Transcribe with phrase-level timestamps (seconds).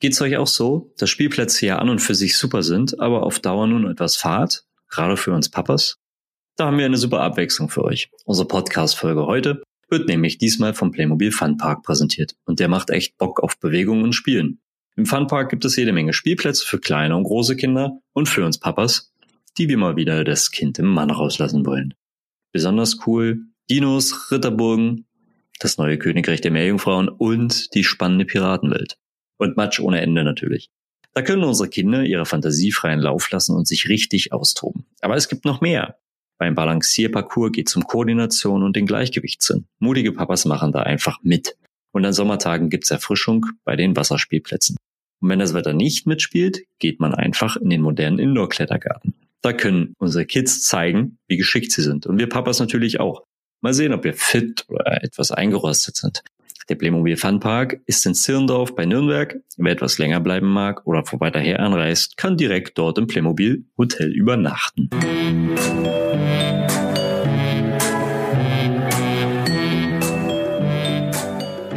[0.00, 3.40] Geht's euch auch so, dass Spielplätze ja an und für sich super sind, aber auf
[3.40, 5.98] Dauer nun etwas fad, gerade für uns Papas?
[6.56, 8.08] Da haben wir eine super Abwechslung für euch.
[8.24, 13.16] Unsere Podcast-Folge heute wird nämlich diesmal vom Playmobil Fun Park präsentiert und der macht echt
[13.18, 14.60] Bock auf Bewegung und Spielen.
[14.94, 18.44] Im Fun Park gibt es jede Menge Spielplätze für kleine und große Kinder und für
[18.44, 19.12] uns Papas,
[19.56, 21.94] die wir mal wieder das Kind im Mann rauslassen wollen.
[22.52, 25.06] Besonders cool Dinos, Ritterburgen,
[25.58, 28.96] das neue Königreich der Meerjungfrauen und die spannende Piratenwelt.
[29.38, 30.70] Und Matsch ohne Ende natürlich.
[31.14, 34.86] Da können unsere Kinder ihre Fantasie freien Lauf lassen und sich richtig austoben.
[35.00, 35.98] Aber es gibt noch mehr.
[36.38, 39.66] Beim Balancierparcours geht es um Koordination und den Gleichgewichtssinn.
[39.80, 41.56] Mutige Papas machen da einfach mit.
[41.92, 44.76] Und an Sommertagen gibt's Erfrischung bei den Wasserspielplätzen.
[45.20, 49.14] Und wenn das Wetter nicht mitspielt, geht man einfach in den modernen Indoor-Klettergarten.
[49.42, 52.06] Da können unsere Kids zeigen, wie geschickt sie sind.
[52.06, 53.24] Und wir Papas natürlich auch.
[53.60, 56.22] Mal sehen, ob wir fit oder etwas eingerostet sind.
[56.68, 59.40] Der Playmobil Fun Park ist in Zirndorf bei Nürnberg.
[59.56, 63.64] Wer etwas länger bleiben mag oder von weiter her anreist, kann direkt dort im Playmobil
[63.78, 64.90] Hotel übernachten.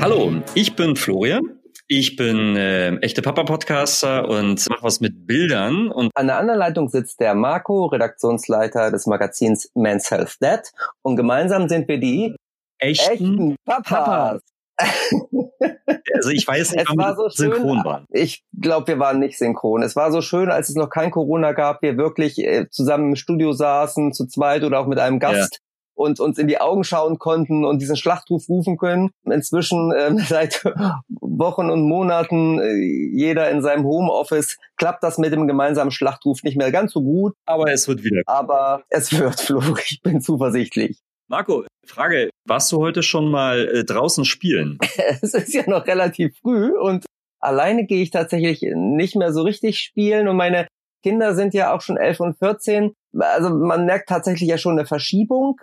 [0.02, 1.62] Hallo, ich bin Florian.
[1.88, 5.90] Ich bin äh, echte Papa-Podcaster und mache was mit Bildern.
[5.90, 10.70] Und An der anderen Leitung sitzt der Marco, Redaktionsleiter des Magazins Men's Health Dad.
[11.02, 12.36] Und gemeinsam sind wir die
[12.78, 13.90] echten, echten Papas.
[13.90, 14.51] Papas.
[16.14, 18.06] Also ich weiß nicht, es war so schön, synchron waren.
[18.12, 19.82] Ich glaube, wir waren nicht synchron.
[19.82, 23.16] Es war so schön, als es noch kein Corona gab, wir wirklich äh, zusammen im
[23.16, 25.56] Studio saßen, zu zweit oder auch mit einem Gast.
[25.56, 25.60] Ja.
[25.94, 29.12] Und uns in die Augen schauen konnten und diesen Schlachtruf rufen können.
[29.26, 30.64] Inzwischen äh, seit
[31.10, 36.58] Wochen und Monaten äh, jeder in seinem Homeoffice klappt das mit dem gemeinsamen Schlachtruf nicht
[36.58, 37.34] mehr ganz so gut.
[37.46, 38.22] Aber es wird wieder.
[38.26, 39.62] Aber es wird, Flo.
[39.86, 41.02] Ich bin zuversichtlich.
[41.32, 44.78] Marco, Frage, warst du heute schon mal äh, draußen spielen?
[45.22, 47.06] es ist ja noch relativ früh und
[47.40, 50.68] alleine gehe ich tatsächlich nicht mehr so richtig spielen und meine
[51.04, 52.92] Kinder sind ja auch schon elf und 14.
[53.18, 55.58] Also man merkt tatsächlich ja schon eine Verschiebung,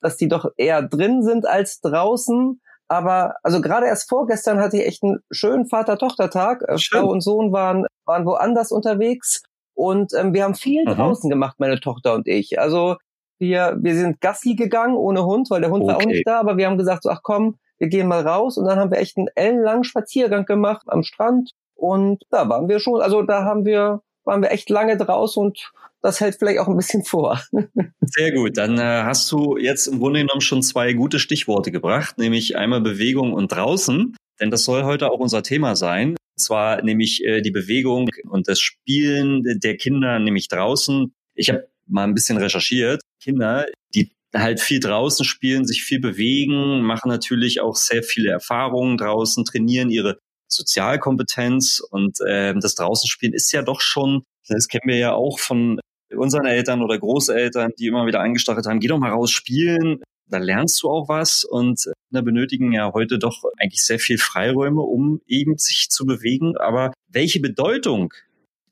[0.00, 2.60] dass die doch eher drin sind als draußen.
[2.88, 6.62] Aber also gerade erst vorgestern hatte ich echt einen schönen Vater-Tochter-Tag.
[6.66, 9.40] Äh, Frau und Sohn waren, waren woanders unterwegs
[9.74, 10.94] und ähm, wir haben viel Aha.
[10.96, 12.58] draußen gemacht, meine Tochter und ich.
[12.58, 12.96] Also
[13.42, 15.92] wir, wir sind Gassi gegangen ohne Hund, weil der Hund okay.
[15.92, 18.56] war auch nicht da, aber wir haben gesagt, so, ach komm, wir gehen mal raus
[18.56, 22.78] und dann haben wir echt einen ellenlangen Spaziergang gemacht am Strand und da waren wir
[22.78, 26.68] schon, also da haben wir, waren wir echt lange draußen und das hält vielleicht auch
[26.68, 27.40] ein bisschen vor.
[28.00, 32.18] Sehr gut, dann äh, hast du jetzt im Grunde genommen schon zwei gute Stichworte gebracht,
[32.18, 36.10] nämlich einmal Bewegung und draußen, denn das soll heute auch unser Thema sein.
[36.10, 41.12] Und zwar nämlich äh, die Bewegung und das Spielen der Kinder, nämlich draußen.
[41.34, 43.00] Ich habe mal ein bisschen recherchiert.
[43.22, 48.96] Kinder, die halt viel draußen spielen, sich viel bewegen, machen natürlich auch sehr viele Erfahrungen
[48.96, 54.96] draußen, trainieren ihre Sozialkompetenz und äh, das Draußenspielen ist ja doch schon, das kennen wir
[54.96, 55.80] ja auch von
[56.14, 60.02] unseren Eltern oder Großeltern, die immer wieder angestachelt haben, geh doch mal raus spielen,
[60.32, 64.80] da lernst du auch was und Kinder benötigen ja heute doch eigentlich sehr viel Freiräume,
[64.80, 66.56] um eben sich zu bewegen.
[66.56, 68.12] Aber welche Bedeutung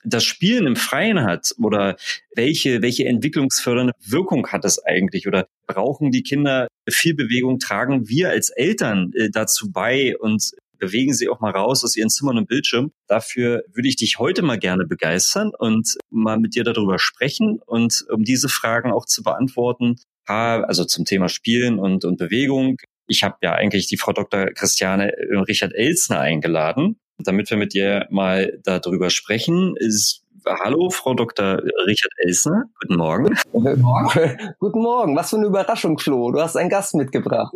[0.04, 1.96] das Spielen im Freien hat oder
[2.34, 8.30] welche, welche entwicklungsfördernde Wirkung hat das eigentlich oder brauchen die Kinder viel Bewegung, tragen wir
[8.30, 12.48] als Eltern äh, dazu bei und bewegen sie auch mal raus aus ihren Zimmern und
[12.48, 12.90] Bildschirm.
[13.06, 18.04] Dafür würde ich dich heute mal gerne begeistern und mal mit dir darüber sprechen und
[18.10, 19.96] um diese Fragen auch zu beantworten,
[20.26, 22.76] also zum Thema Spielen und, und Bewegung.
[23.08, 24.46] Ich habe ja eigentlich die Frau Dr.
[24.46, 31.14] Christiane äh, Richard Elsner eingeladen damit wir mit dir mal darüber sprechen, ist Hallo, Frau
[31.14, 31.62] Dr.
[31.86, 32.64] Richard Elsner.
[32.81, 33.36] Guten Morgen.
[33.53, 34.38] Guten Morgen.
[34.58, 35.16] Guten Morgen.
[35.16, 36.30] Was für eine Überraschung, Flo.
[36.32, 37.53] Du hast einen Gast mitgebracht.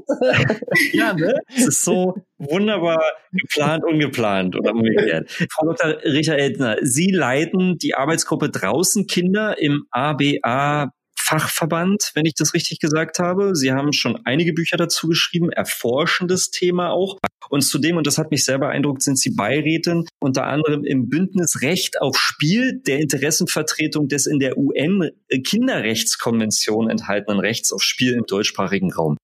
[0.93, 1.39] ja, ne?
[1.49, 5.31] Es ist so wunderbar geplant, ungeplant oder umgekehrt.
[5.51, 5.97] Frau Dr.
[6.05, 10.93] Richard Elsner, Sie leiten die Arbeitsgruppe Draußen Kinder im ABA
[11.25, 13.57] Fachverband, wenn ich das richtig gesagt habe.
[13.57, 17.19] Sie haben schon einige Bücher dazu geschrieben, erforschendes Thema auch.
[17.49, 21.63] Und zudem, und das hat mich sehr beeindruckt, sind Sie Beirätin unter anderem im Bündnis
[21.63, 28.93] Recht auf Spiel der Interessenvertretung des in der UN-Kinderrechtskonvention enthaltenen Rechts auf Spiel im deutschsprachigen
[28.93, 29.17] Raum.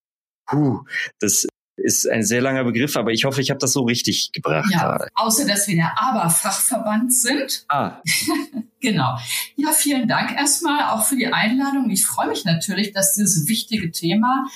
[0.47, 0.79] Puh,
[1.19, 1.45] das
[1.77, 4.69] ist ein sehr langer Begriff, aber ich hoffe, ich habe das so richtig gebracht.
[4.71, 5.07] Ja, gerade.
[5.15, 7.65] außer dass wir der Aber-Fachverband sind.
[7.69, 8.01] Ah.
[8.79, 9.17] genau.
[9.55, 11.89] Ja, vielen Dank erstmal auch für die Einladung.
[11.89, 14.47] Ich freue mich natürlich, dass dieses wichtige Thema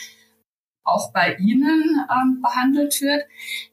[0.85, 3.23] auch bei Ihnen ähm, behandelt wird.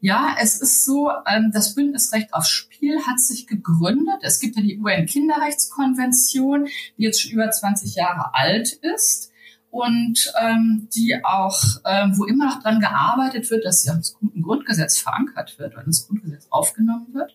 [0.01, 4.21] Ja, es ist so, ähm, das Bündnisrecht auf Spiel hat sich gegründet.
[4.23, 9.32] Es gibt ja die UN-Kinderrechtskonvention, die jetzt schon über 20 Jahre alt ist.
[9.73, 13.97] Und ähm, die auch, ähm, wo immer noch dran gearbeitet wird, dass sie auch
[14.43, 17.35] Grundgesetz verankert wird oder ins Grundgesetz aufgenommen wird.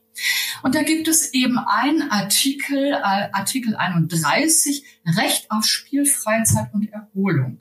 [0.61, 4.83] Und da gibt es eben einen Artikel, äh, Artikel 31,
[5.17, 7.59] Recht auf Spielfreizeit und Erholung.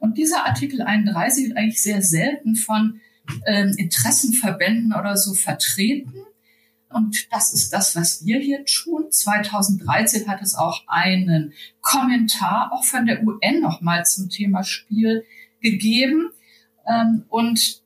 [0.00, 3.00] Und dieser Artikel 31 wird eigentlich sehr selten von
[3.46, 6.12] ähm, Interessenverbänden oder so vertreten.
[6.92, 9.10] Und das ist das, was wir hier tun.
[9.10, 15.24] 2013 hat es auch einen Kommentar auch von der UN nochmal zum Thema Spiel
[15.60, 16.30] gegeben.
[16.86, 17.82] Ähm, und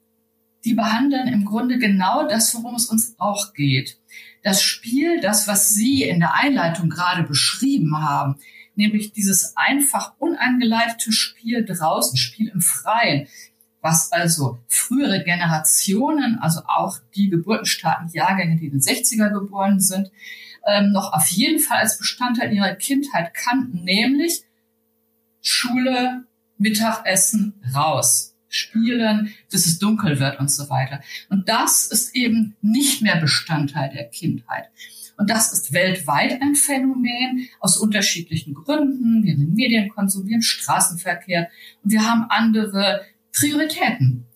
[0.64, 3.98] die behandeln im Grunde genau das, worum es uns auch geht.
[4.42, 8.36] Das Spiel, das, was Sie in der Einleitung gerade beschrieben haben,
[8.74, 13.28] nämlich dieses einfach unangeleitete Spiel draußen, Spiel im Freien,
[13.84, 20.10] was also frühere Generationen, also auch die geburtenstarken Jahrgänge, die in den 60er geboren sind,
[20.66, 24.42] ähm, noch auf jeden Fall als Bestandteil ihrer Kindheit kannten, nämlich
[25.42, 26.24] Schule,
[26.56, 31.00] Mittagessen, raus, spielen, bis es dunkel wird und so weiter.
[31.28, 34.70] Und das ist eben nicht mehr Bestandteil der Kindheit.
[35.18, 39.22] Und das ist weltweit ein Phänomen aus unterschiedlichen Gründen.
[39.22, 41.50] Wir haben Medienkonsum, wir haben Straßenverkehr
[41.82, 43.02] und wir haben andere
[43.34, 44.26] Prioritäten.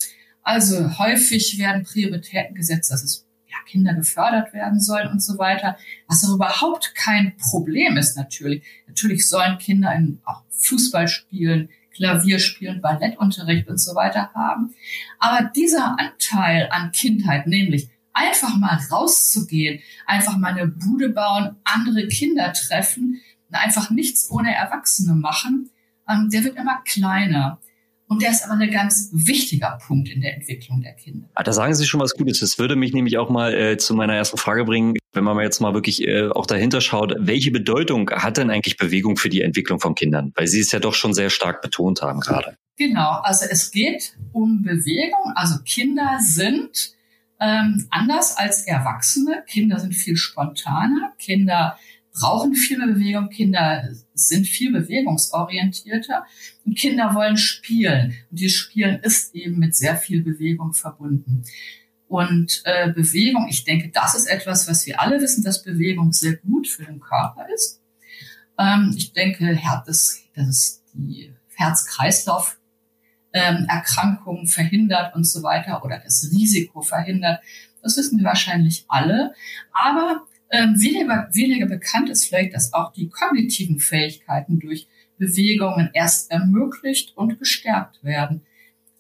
[0.42, 5.76] Also häufig werden Prioritäten gesetzt, dass es ja, Kinder gefördert werden sollen und so weiter,
[6.06, 8.64] was auch überhaupt kein Problem ist natürlich.
[8.86, 14.74] Natürlich sollen Kinder in, auch Fußball spielen, Klavier spielen, Ballettunterricht und so weiter haben.
[15.18, 22.06] Aber dieser Anteil an Kindheit, nämlich einfach mal rauszugehen, einfach mal eine Bude bauen, andere
[22.08, 25.70] Kinder treffen, einfach nichts ohne Erwachsene machen,
[26.08, 27.60] ähm, der wird immer kleiner.
[28.08, 31.28] Und der ist aber ein ganz wichtiger Punkt in der Entwicklung der Kinder.
[31.34, 32.40] Ah, da sagen Sie schon was Gutes.
[32.40, 35.60] Das würde mich nämlich auch mal äh, zu meiner ersten Frage bringen, wenn man jetzt
[35.60, 39.78] mal wirklich äh, auch dahinter schaut, welche Bedeutung hat denn eigentlich Bewegung für die Entwicklung
[39.78, 40.32] von Kindern?
[40.36, 42.56] Weil Sie es ja doch schon sehr stark betont haben gerade.
[42.78, 45.32] Genau, also es geht um Bewegung.
[45.34, 46.94] Also Kinder sind
[47.40, 49.44] ähm, anders als Erwachsene.
[49.46, 51.12] Kinder sind viel spontaner.
[51.18, 51.76] Kinder
[52.18, 53.28] brauchen viel mehr Bewegung.
[53.28, 56.24] Kinder sind viel bewegungsorientierter
[56.64, 58.14] und Kinder wollen spielen.
[58.30, 61.44] Und dieses Spielen ist eben mit sehr viel Bewegung verbunden.
[62.08, 66.36] Und äh, Bewegung, ich denke, das ist etwas, was wir alle wissen, dass Bewegung sehr
[66.36, 67.82] gut für den Körper ist.
[68.58, 72.58] Ähm, ich denke, dass, dass die Herz-Kreislauf
[73.32, 77.40] ähm, Erkrankungen verhindert und so weiter oder das Risiko verhindert.
[77.82, 79.34] Das wissen wir wahrscheinlich alle.
[79.72, 86.30] Aber ähm, weniger, weniger bekannt ist vielleicht, dass auch die kognitiven Fähigkeiten durch Bewegungen erst
[86.30, 88.46] ermöglicht und gestärkt werden.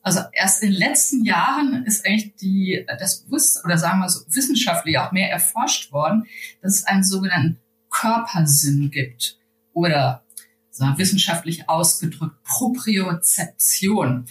[0.02, 4.20] Also erst in den letzten Jahren ist eigentlich die, das Bewusstsein, oder sagen wir so,
[4.34, 6.26] wissenschaftlich auch mehr erforscht worden,
[6.62, 7.58] dass es einen sogenannten
[7.90, 9.38] Körpersinn gibt
[9.72, 10.24] oder
[10.70, 14.26] sagen wir, wissenschaftlich ausgedrückt Propriozeption.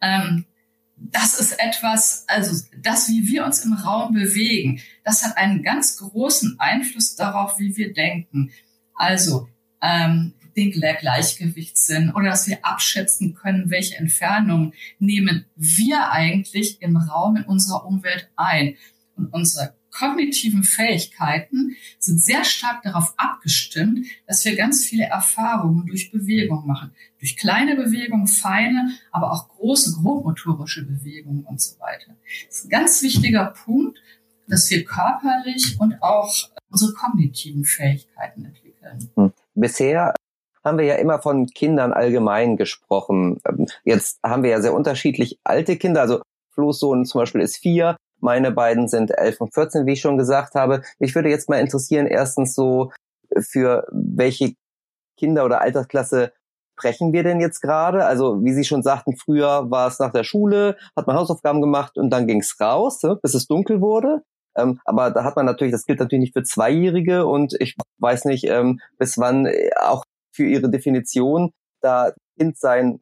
[0.00, 0.46] Ähm,
[1.00, 5.96] das ist etwas, also das, wie wir uns im Raum bewegen, das hat einen ganz
[5.96, 8.52] großen Einfluss darauf, wie wir denken.
[8.94, 9.48] Also
[9.80, 17.36] ähm, den Gleichgewichtssinn oder dass wir abschätzen können, welche Entfernungen nehmen wir eigentlich im Raum
[17.36, 18.76] in unserer Umwelt ein.
[19.16, 26.10] Und unsere kognitiven Fähigkeiten sind sehr stark darauf abgestimmt, dass wir ganz viele Erfahrungen durch
[26.10, 26.92] Bewegung machen.
[27.18, 32.16] Durch kleine Bewegungen, feine, aber auch große grobmotorische Bewegungen und so weiter.
[32.48, 33.98] Das ist ein ganz wichtiger Punkt,
[34.48, 39.10] dass wir körperlich und auch unsere kognitiven Fähigkeiten entwickeln.
[39.16, 39.32] Hm.
[39.54, 40.14] Bisher
[40.64, 43.40] haben wir ja immer von Kindern allgemein gesprochen.
[43.46, 46.02] Ähm, jetzt haben wir ja sehr unterschiedlich alte Kinder.
[46.02, 46.22] Also
[46.52, 50.18] Flo's Sohn zum Beispiel ist vier, meine beiden sind 11 und 14, wie ich schon
[50.18, 50.82] gesagt habe.
[50.98, 52.92] Mich würde jetzt mal interessieren, erstens so,
[53.38, 54.54] für welche
[55.16, 56.32] Kinder- oder Altersklasse
[56.80, 58.06] sprechen wir denn jetzt gerade?
[58.06, 61.98] Also, wie Sie schon sagten, früher war es nach der Schule, hat man Hausaufgaben gemacht
[61.98, 64.22] und dann ging es raus, ne, bis es dunkel wurde.
[64.56, 68.24] Ähm, aber da hat man natürlich, das gilt natürlich nicht für Zweijährige und ich weiß
[68.24, 73.00] nicht, ähm, bis wann äh, auch für Ihre Definition da Kind sein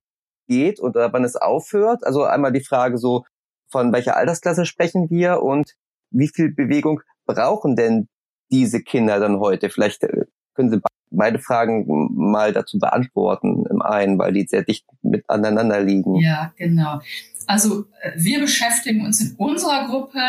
[0.49, 2.05] geht und wann es aufhört.
[2.05, 3.25] Also einmal die Frage so,
[3.69, 5.75] von welcher Altersklasse sprechen wir und
[6.11, 8.09] wie viel Bewegung brauchen denn
[8.51, 9.71] diese Kinder dann heute?
[9.71, 14.87] Vielleicht äh, können Sie beide Fragen mal dazu beantworten im einen, weil die sehr dicht
[15.03, 16.17] mit aneinander liegen.
[16.17, 17.01] Ja, genau.
[17.47, 20.21] Also äh, wir beschäftigen uns in unserer Gruppe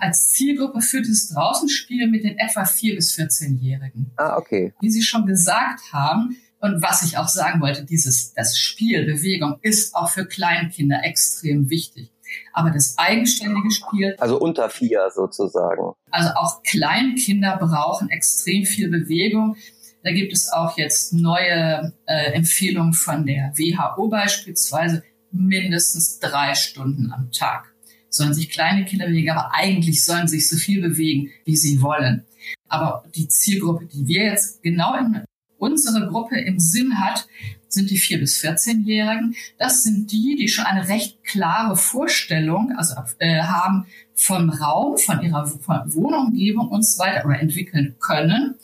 [0.00, 4.12] als Zielgruppe für das Draußenspiel mit den etwa 4- bis 14-Jährigen.
[4.16, 4.72] Ah, okay.
[4.80, 9.58] Wie Sie schon gesagt haben, und was ich auch sagen wollte, dieses, das Spiel, Bewegung
[9.60, 12.13] ist auch für Kleinkinder extrem wichtig
[12.52, 14.14] aber das eigenständige Spiel.
[14.18, 15.92] Also unter vier sozusagen.
[16.10, 19.56] Also auch Kleinkinder brauchen extrem viel Bewegung.
[20.02, 27.12] Da gibt es auch jetzt neue äh, Empfehlungen von der WHO beispielsweise, mindestens drei Stunden
[27.12, 27.72] am Tag.
[28.10, 32.24] Sollen sich kleine Kinder bewegen, aber eigentlich sollen sich so viel bewegen, wie sie wollen.
[32.68, 35.24] Aber die Zielgruppe, die wir jetzt genau in
[35.58, 37.26] unsere Gruppe im Sinn hat,
[37.74, 39.34] sind die 4- bis 14-Jährigen.
[39.58, 45.20] Das sind die, die schon eine recht klare Vorstellung also, äh, haben vom Raum, von
[45.22, 45.50] ihrer
[45.92, 48.54] Wohnumgebung und so weiter oder entwickeln können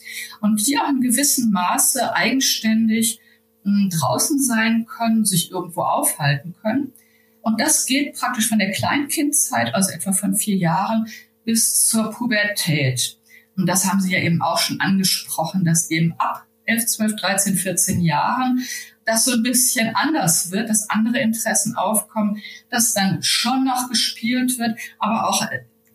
[0.40, 3.20] und die auch in gewissem Maße eigenständig
[3.64, 6.92] mh, hm, draußen sein können, sich irgendwo aufhalten können.
[7.42, 11.08] Und das geht praktisch von der Kleinkindzeit, also etwa von vier Jahren,
[11.44, 13.18] bis zur Pubertät.
[13.56, 17.56] Und das haben Sie ja eben auch schon angesprochen, dass eben ab 11, 12, 13,
[17.56, 18.64] 14 Jahren
[19.10, 22.40] das so ein bisschen anders wird, dass andere Interessen aufkommen,
[22.70, 25.46] dass dann schon noch gespielt wird, aber auch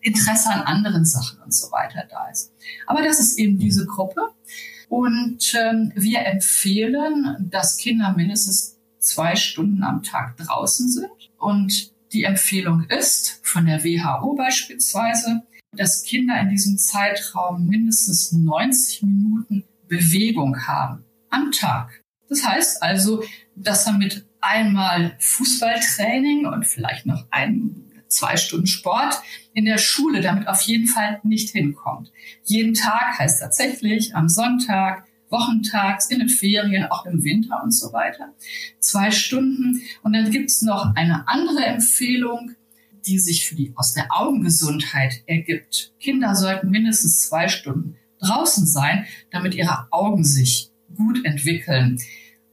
[0.02, 2.52] Interesse an anderen Sachen und so weiter da ist.
[2.86, 4.20] Aber das ist eben diese Gruppe.
[4.88, 11.10] Und ähm, wir empfehlen, dass Kinder mindestens zwei Stunden am Tag draußen sind.
[11.38, 15.42] Und die Empfehlung ist von der WHO beispielsweise,
[15.72, 22.04] dass Kinder in diesem Zeitraum mindestens 90 Minuten Bewegung haben am Tag.
[22.28, 23.22] Das heißt also,
[23.54, 29.20] dass er mit einmal Fußballtraining und vielleicht noch ein, zwei Stunden Sport
[29.52, 32.12] in der Schule damit auf jeden Fall nicht hinkommt.
[32.44, 37.92] Jeden Tag heißt tatsächlich am Sonntag, wochentags, in den Ferien, auch im Winter und so
[37.92, 38.32] weiter.
[38.78, 39.82] Zwei Stunden.
[40.02, 42.52] Und dann gibt's noch eine andere Empfehlung,
[43.06, 45.92] die sich für die aus der Augengesundheit ergibt.
[46.00, 51.98] Kinder sollten mindestens zwei Stunden draußen sein, damit ihre Augen sich gut entwickeln.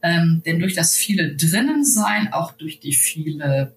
[0.02, 3.74] Ähm, denn durch das viele drinnen sein, auch durch die viele,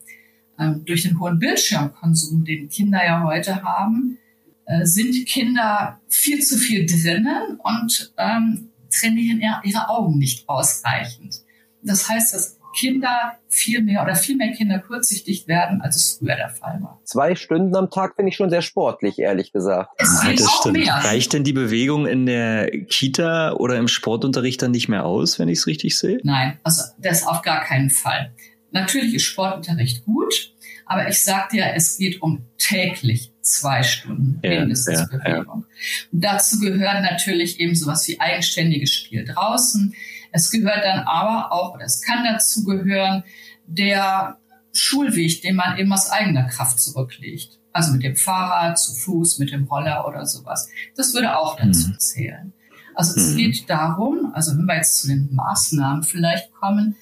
[0.60, 4.18] ähm, durch den hohen Bildschirmkonsum, den Kinder ja heute haben,
[4.66, 11.42] äh, sind Kinder viel zu viel drinnen und ähm, trainieren ihre Augen nicht ausreichend.
[11.82, 16.36] Das heißt, dass Kinder viel mehr oder viel mehr Kinder kurzsichtig werden, als es früher
[16.36, 17.02] der Fall war.
[17.06, 19.90] Zwei Stunden am Tag finde ich schon sehr sportlich, ehrlich gesagt.
[19.98, 20.78] Es ja, das stimmt.
[20.78, 20.94] Mehr.
[20.94, 25.50] Reicht denn die Bewegung in der Kita oder im Sportunterricht dann nicht mehr aus, wenn
[25.50, 26.20] ich es richtig sehe?
[26.24, 28.32] Nein, also das auf gar keinen Fall.
[28.72, 30.54] Natürlich ist Sportunterricht gut,
[30.86, 35.66] aber ich sagte ja, es geht um täglich zwei Stunden ja, mindestens ja, Bewegung.
[35.66, 36.08] Ja.
[36.12, 39.96] Und dazu gehört natürlich eben sowas wie eigenständiges Spiel draußen,
[40.32, 43.24] es gehört dann aber auch, oder es kann dazu gehören,
[43.66, 44.38] der
[44.74, 47.60] Schulweg, den man eben aus eigener Kraft zurücklegt.
[47.74, 50.70] Also mit dem Fahrrad, zu Fuß, mit dem Roller oder sowas.
[50.96, 52.00] Das würde auch dazu mhm.
[52.00, 52.54] zählen.
[52.96, 53.38] Also es mhm.
[53.38, 56.96] geht darum, also wenn wir jetzt zu den Maßnahmen vielleicht kommen,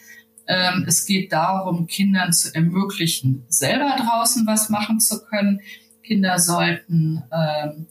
[0.48, 5.62] ähm, es geht darum, Kindern zu ermöglichen, selber draußen was machen zu können.
[6.04, 7.88] Kinder sollten ähm,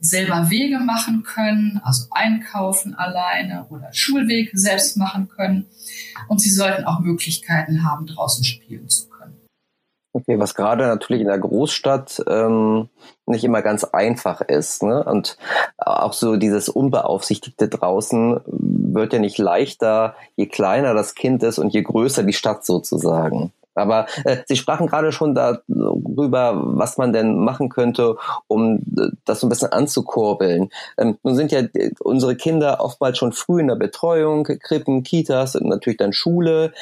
[0.00, 5.66] selber Wege machen können, also einkaufen alleine oder Schulweg selbst machen können.
[6.28, 9.36] Und sie sollten auch Möglichkeiten haben, draußen spielen zu können.
[10.12, 12.88] Okay, was gerade natürlich in der Großstadt ähm,
[13.26, 14.82] nicht immer ganz einfach ist.
[14.82, 15.04] Ne?
[15.04, 15.36] Und
[15.76, 21.72] auch so dieses Unbeaufsichtigte draußen wird ja nicht leichter, je kleiner das Kind ist und
[21.72, 23.52] je größer die Stadt sozusagen.
[23.80, 29.40] Aber äh, Sie sprachen gerade schon darüber, was man denn machen könnte, um äh, das
[29.40, 30.70] so ein bisschen anzukurbeln.
[30.98, 35.56] Ähm, nun sind ja äh, unsere Kinder oftmals schon früh in der Betreuung, Krippen, Kitas
[35.56, 36.72] und natürlich dann Schule.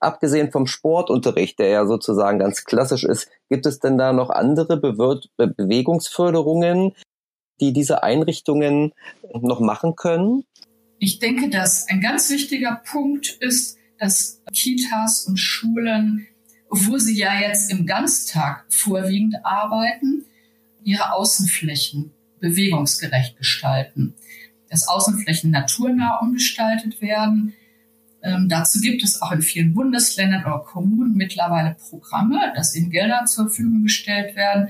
[0.00, 4.76] Abgesehen vom Sportunterricht, der ja sozusagen ganz klassisch ist, gibt es denn da noch andere
[4.76, 6.94] Be Bewegungsförderungen,
[7.60, 8.92] die diese Einrichtungen
[9.32, 10.44] noch machen können?
[10.98, 16.26] Ich denke, dass ein ganz wichtiger Punkt ist, dass Kitas und Schulen,
[16.68, 20.24] wo sie ja jetzt im Ganztag vorwiegend arbeiten,
[20.82, 24.14] ihre Außenflächen bewegungsgerecht gestalten.
[24.70, 27.54] Dass Außenflächen naturnah umgestaltet werden.
[28.22, 33.24] Ähm, dazu gibt es auch in vielen Bundesländern oder Kommunen mittlerweile Programme, dass ihnen Gelder
[33.26, 34.68] zur Verfügung gestellt werden,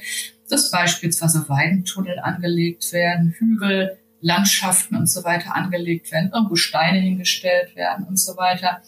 [0.48, 7.76] dass beispielsweise Weidentunnel angelegt werden, Hügel, Landschaften und so weiter angelegt werden, irgendwo Steine hingestellt
[7.76, 8.82] werden und so weiter.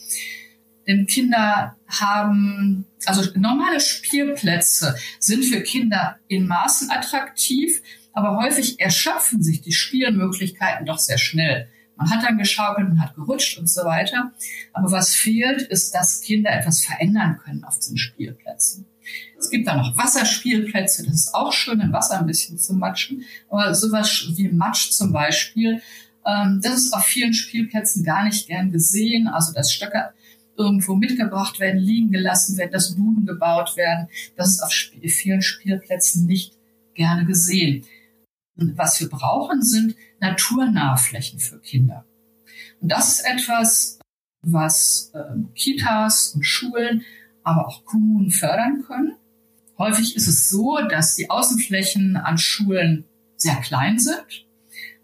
[0.87, 9.43] Denn Kinder haben, also normale Spielplätze sind für Kinder in Maßen attraktiv, aber häufig erschöpfen
[9.43, 11.69] sich die Spielmöglichkeiten doch sehr schnell.
[11.97, 14.33] Man hat dann geschaukelt, man hat gerutscht und so weiter.
[14.73, 18.87] Aber was fehlt, ist, dass Kinder etwas verändern können auf diesen Spielplätzen.
[19.39, 23.25] Es gibt da noch Wasserspielplätze, das ist auch schön, im Wasser ein bisschen zu matschen.
[23.51, 25.83] Aber sowas wie Matsch zum Beispiel,
[26.27, 29.29] ähm, das ist auf vielen Spielplätzen gar nicht gern gesehen.
[29.29, 30.15] Also dass Stöcke
[30.57, 36.27] irgendwo mitgebracht werden, liegen gelassen werden, dass Buden gebaut werden, das ist auf vielen Spielplätzen
[36.27, 36.57] nicht
[36.95, 37.85] gerne gesehen.
[38.57, 42.05] Und was wir brauchen, sind naturnahe Flächen für Kinder.
[42.81, 43.99] Und das ist etwas,
[44.43, 45.21] was äh,
[45.55, 47.05] Kitas und Schulen,
[47.43, 49.17] aber auch Kommunen fördern können.
[49.79, 53.05] Häufig ist es so, dass die Außenflächen an Schulen
[53.37, 54.47] sehr klein sind,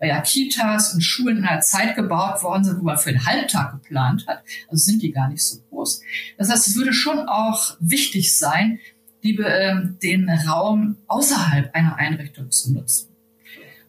[0.01, 3.25] weil ja Kitas und Schulen in einer Zeit gebaut worden sind, wo man für den
[3.25, 4.43] Halbtag geplant hat.
[4.69, 6.01] Also sind die gar nicht so groß.
[6.39, 8.81] Das heißt, es würde schon auch wichtig sein,
[9.23, 13.09] die, äh, den Raum außerhalb einer Einrichtung zu nutzen.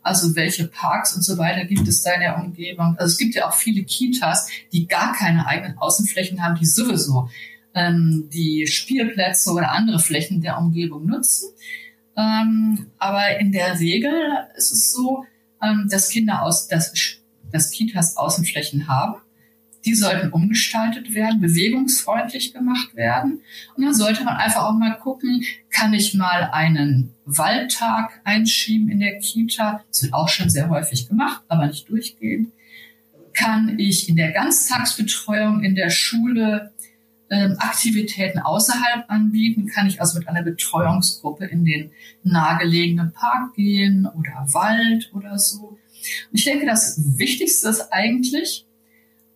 [0.04, 2.96] Also welche Parks und so weiter gibt es da in der Umgebung?
[2.98, 7.30] Also es gibt ja auch viele Kitas, die gar keine eigenen Außenflächen haben, die sowieso
[7.74, 11.52] ähm, die Spielplätze oder andere Flächen der Umgebung nutzen.
[12.18, 14.12] Ähm, aber in der Regel
[14.58, 15.24] ist es so,
[15.62, 16.94] ähm, dass Kinder aus, dass,
[17.52, 19.22] dass Kitas Außenflächen haben.
[19.86, 23.42] Die sollten umgestaltet werden, bewegungsfreundlich gemacht werden.
[23.76, 29.00] Und dann sollte man einfach auch mal gucken, kann ich mal einen Waldtag einschieben in
[29.00, 29.84] der Kita?
[29.90, 32.50] Das wird auch schon sehr häufig gemacht, aber nicht durchgehend.
[33.34, 36.72] Kann ich in der Ganztagsbetreuung in der Schule
[37.60, 39.68] Aktivitäten außerhalb anbieten?
[39.68, 41.92] Kann ich also mit einer Betreuungsgruppe in den
[42.24, 45.80] nahegelegenen Park gehen oder Wald oder so?
[46.32, 48.66] Und ich denke, das Wichtigste ist eigentlich,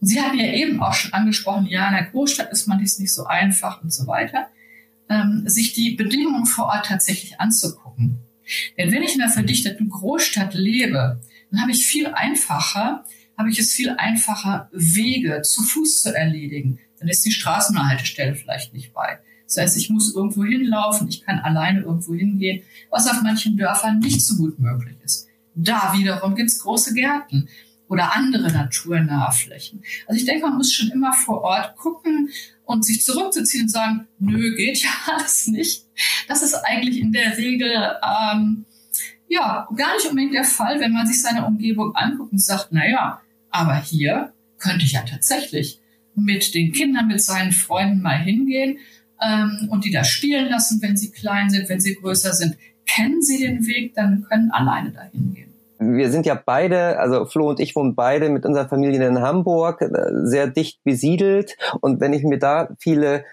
[0.02, 3.14] Sie hatten ja eben auch schon angesprochen, ja, in der Großstadt ist man dies nicht
[3.14, 4.50] so einfach und so weiter,
[5.10, 8.20] ähm, sich die Bedingungen vor Ort tatsächlich anzugucken.
[8.78, 13.06] Denn wenn ich in einer verdichteten Großstadt lebe, dann habe ich viel einfacher,
[13.38, 18.74] habe ich es viel einfacher, Wege zu Fuß zu erledigen dann ist die Straßenhaltestelle vielleicht
[18.74, 19.20] nicht weit.
[19.46, 24.00] Das heißt, ich muss irgendwo hinlaufen, ich kann alleine irgendwo hingehen, was auf manchen Dörfern
[24.00, 25.28] nicht so gut möglich ist.
[25.54, 27.48] Da wiederum gibt's große Gärten
[27.88, 29.84] oder andere naturnahe Flächen.
[30.08, 32.30] Also ich denke, man muss schon immer vor Ort gucken
[32.66, 35.86] und sich zurückzuziehen und sagen, nö, geht ja alles nicht.
[36.28, 37.70] Das ist eigentlich in der Regel
[38.02, 38.66] ähm,
[39.30, 42.90] ja gar nicht unbedingt der Fall, wenn man sich seine Umgebung anguckt und sagt, na
[42.90, 43.22] ja,
[43.52, 45.80] aber hier könnte ich ja tatsächlich
[46.16, 48.78] mit den Kindern, mit seinen Freunden mal hingehen
[49.22, 52.58] ähm, und die da spielen lassen, wenn sie klein sind, wenn sie größer sind.
[52.88, 55.54] Kennen sie den Weg, dann können alleine dahin gehen.
[55.78, 59.82] Wir sind ja beide, also Flo und ich wohnen beide mit unserer Familie in Hamburg,
[59.82, 59.90] äh,
[60.24, 61.58] sehr dicht besiedelt.
[61.82, 63.26] Und wenn ich mir da viele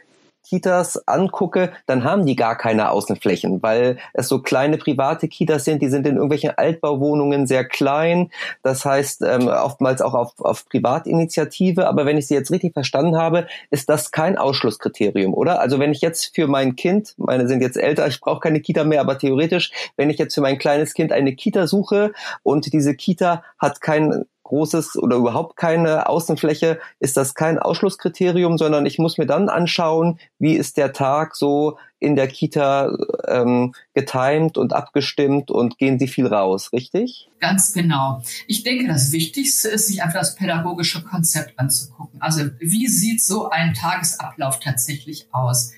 [0.42, 5.82] Kitas angucke, dann haben die gar keine Außenflächen, weil es so kleine private Kitas sind,
[5.82, 8.30] die sind in irgendwelchen Altbauwohnungen sehr klein,
[8.62, 13.16] das heißt ähm, oftmals auch auf, auf Privatinitiative, aber wenn ich sie jetzt richtig verstanden
[13.16, 15.60] habe, ist das kein Ausschlusskriterium, oder?
[15.60, 18.84] Also wenn ich jetzt für mein Kind, meine sind jetzt älter, ich brauche keine Kita
[18.84, 22.94] mehr, aber theoretisch, wenn ich jetzt für mein kleines Kind eine Kita suche und diese
[22.94, 29.18] Kita hat kein großes oder überhaupt keine Außenfläche, ist das kein Ausschlusskriterium, sondern ich muss
[29.18, 32.96] mir dann anschauen, wie ist der Tag so in der Kita
[33.28, 37.30] ähm, getimt und abgestimmt und gehen sie viel raus, richtig?
[37.38, 38.22] Ganz genau.
[38.48, 42.20] Ich denke, das Wichtigste ist, sich einfach das pädagogische Konzept anzugucken.
[42.20, 45.72] Also wie sieht so ein Tagesablauf tatsächlich aus?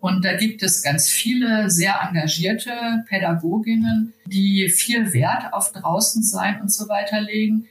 [0.00, 2.70] Und da gibt es ganz viele sehr engagierte
[3.08, 7.66] Pädagoginnen, die viel Wert auf draußen sein und so weiter legen.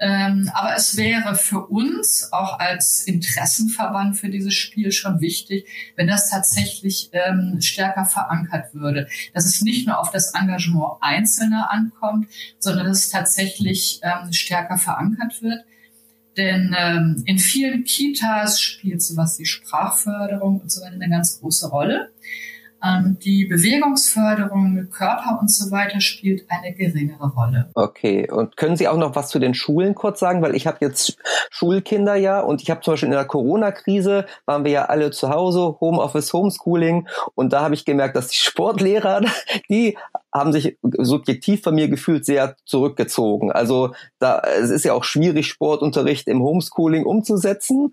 [0.00, 6.06] Ähm, aber es wäre für uns auch als Interessenverband für dieses Spiel schon wichtig, wenn
[6.06, 9.08] das tatsächlich ähm, stärker verankert würde.
[9.34, 14.78] Dass es nicht nur auf das Engagement Einzelner ankommt, sondern dass es tatsächlich ähm, stärker
[14.78, 15.64] verankert wird.
[16.36, 21.68] Denn ähm, in vielen Kitas spielt sowas wie Sprachförderung und so weiter eine ganz große
[21.68, 22.12] Rolle.
[22.84, 27.70] Ähm, die Bewegungsförderung, Körper und so weiter spielt eine geringere Rolle.
[27.74, 30.42] Okay, und können Sie auch noch was zu den Schulen kurz sagen?
[30.42, 31.16] Weil ich habe jetzt
[31.50, 35.30] Schulkinder ja und ich habe zum Beispiel in der Corona-Krise waren wir ja alle zu
[35.30, 39.22] Hause, Homeoffice, Homeschooling und da habe ich gemerkt, dass die Sportlehrer,
[39.68, 39.96] die
[40.32, 43.50] haben sich subjektiv von mir gefühlt sehr zurückgezogen.
[43.50, 47.92] Also da es ist ja auch schwierig, Sportunterricht im Homeschooling umzusetzen.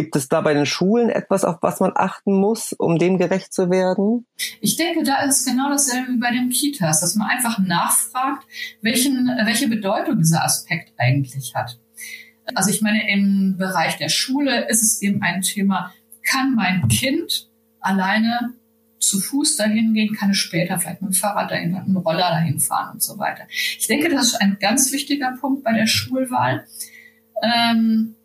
[0.00, 3.52] Gibt es da bei den Schulen etwas, auf was man achten muss, um dem gerecht
[3.52, 4.26] zu werden?
[4.62, 8.46] Ich denke, da ist genau dasselbe wie bei den Kitas, dass man einfach nachfragt,
[8.80, 11.78] welchen, welche Bedeutung dieser Aspekt eigentlich hat.
[12.54, 17.50] Also ich meine, im Bereich der Schule ist es eben ein Thema, kann mein Kind
[17.80, 18.54] alleine
[19.00, 22.30] zu Fuß dahin gehen, kann es später vielleicht mit dem Fahrrad dahin, mit dem Roller
[22.30, 23.42] dahin fahren und so weiter.
[23.50, 26.64] Ich denke, das ist ein ganz wichtiger Punkt bei der Schulwahl.
[27.42, 28.16] Ähm,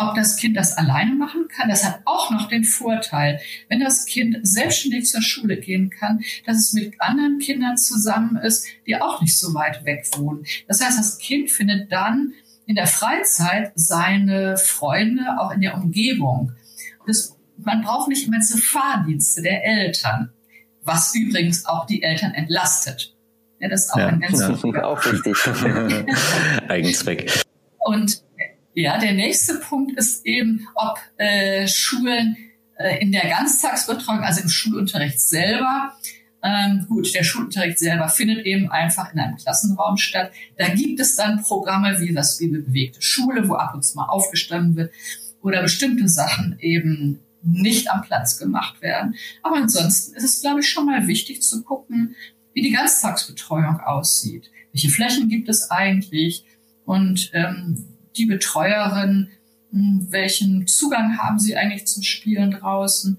[0.00, 1.68] ob das Kind das alleine machen kann.
[1.68, 6.56] Das hat auch noch den Vorteil, wenn das Kind selbstständig zur Schule gehen kann, dass
[6.56, 10.44] es mit anderen Kindern zusammen ist, die auch nicht so weit weg wohnen.
[10.68, 12.34] Das heißt, das Kind findet dann
[12.66, 16.52] in der Freizeit seine Freunde auch in der Umgebung.
[17.06, 20.30] Das, man braucht nicht immer diese Fahrdienste der Eltern,
[20.82, 23.16] was übrigens auch die Eltern entlastet.
[23.58, 24.84] Ja, das ist auch ja, ein ganz ja.
[24.84, 25.36] auch wichtig.
[26.68, 27.42] Eigenzweck.
[27.78, 28.22] Und
[28.80, 32.36] Ja, der nächste Punkt ist eben, ob äh, Schulen
[32.78, 35.92] äh, in der Ganztagsbetreuung, also im Schulunterricht selber,
[36.42, 40.32] ähm, gut, der Schulunterricht selber findet eben einfach in einem Klassenraum statt.
[40.56, 44.06] Da gibt es dann Programme wie das wie bewegte Schule, wo ab und zu mal
[44.06, 44.94] aufgestanden wird
[45.42, 49.14] oder bestimmte Sachen eben nicht am Platz gemacht werden.
[49.42, 52.16] Aber ansonsten ist es, glaube ich, schon mal wichtig zu gucken,
[52.54, 54.50] wie die Ganztagsbetreuung aussieht.
[54.72, 56.46] Welche Flächen gibt es eigentlich?
[56.86, 59.30] Und ähm, die Betreuerin,
[59.70, 63.18] hm, welchen Zugang haben sie eigentlich zum Spielen draußen?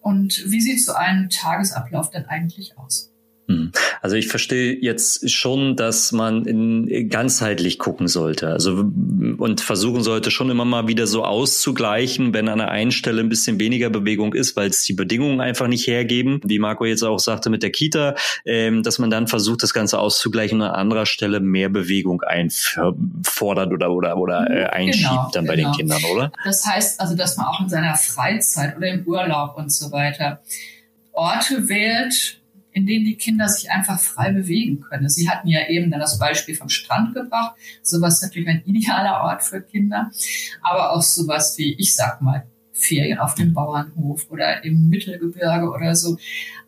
[0.00, 3.13] Und wie sieht so ein Tagesablauf denn eigentlich aus?
[3.46, 3.72] Hm.
[4.00, 8.48] Also ich verstehe jetzt schon, dass man in, ganzheitlich gucken sollte.
[8.48, 8.90] Also
[9.38, 13.28] und versuchen sollte schon immer mal wieder so auszugleichen, wenn an der einen Stelle ein
[13.28, 17.18] bisschen weniger Bewegung ist, weil es die Bedingungen einfach nicht hergeben, wie Marco jetzt auch
[17.18, 18.14] sagte mit der Kita,
[18.46, 23.72] ähm, dass man dann versucht, das Ganze auszugleichen und an anderer Stelle mehr Bewegung einfordert
[23.72, 25.70] oder oder oder äh, genau, einschiebt genau, dann bei genau.
[25.70, 26.32] den Kindern, oder?
[26.44, 30.40] Das heißt also, dass man auch in seiner Freizeit oder im Urlaub und so weiter
[31.12, 32.40] Orte wählt,
[32.74, 35.08] in denen die Kinder sich einfach frei bewegen können.
[35.08, 37.54] Sie hatten ja eben dann das Beispiel vom Strand gebracht.
[37.82, 40.10] Sowas ist natürlich ein idealer Ort für Kinder.
[40.60, 45.94] Aber auch sowas wie, ich sag mal, Ferien auf dem Bauernhof oder im Mittelgebirge oder
[45.94, 46.18] so,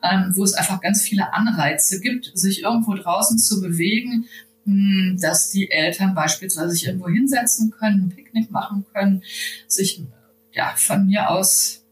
[0.02, 4.26] ähm, wo es einfach ganz viele Anreize gibt, sich irgendwo draußen zu bewegen,
[4.64, 4.74] mh,
[5.10, 9.24] hm, dass die Eltern beispielsweise sich irgendwo hinsetzen können, ein Picknick machen können,
[9.66, 10.04] sich
[10.52, 11.85] ja von mir aus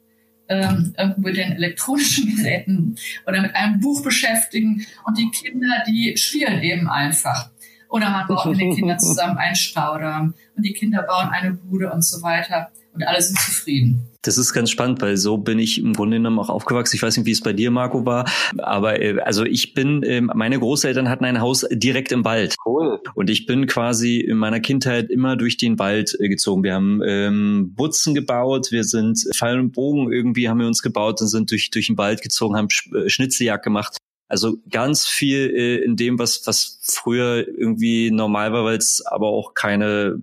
[0.49, 6.63] ähm, mit den elektronischen Geräten oder mit einem Buch beschäftigen und die Kinder, die spielen
[6.63, 7.51] eben einfach.
[7.95, 11.93] Oder man baut mit den Kindern zusammen einen Staudamm und die Kinder bauen eine Bude
[11.93, 14.09] und so weiter und alle sind zufrieden.
[14.23, 16.97] Das ist ganz spannend, weil so bin ich im Grunde genommen auch aufgewachsen.
[16.97, 18.29] Ich weiß nicht, wie es bei dir, Marco, war,
[18.59, 22.57] aber äh, also ich bin, äh, meine Großeltern hatten ein Haus direkt im Wald.
[22.67, 22.99] Cool.
[23.15, 26.65] Und ich bin quasi in meiner Kindheit immer durch den Wald äh, gezogen.
[26.65, 31.21] Wir haben ähm, Butzen gebaut, wir sind Pfeil und Bogen irgendwie haben wir uns gebaut
[31.21, 33.99] und sind durch, durch den Wald gezogen, haben äh, Schnitzeljagd gemacht.
[34.35, 39.29] Also ganz viel äh, in dem, was, was früher irgendwie normal war, weil es aber
[39.29, 40.17] auch keine